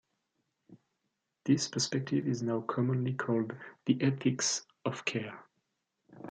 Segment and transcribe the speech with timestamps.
[1.45, 3.55] This perspective is now commonly called
[3.85, 5.45] the ethics of care.